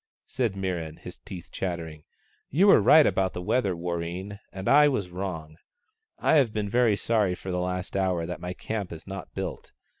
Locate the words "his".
0.97-1.19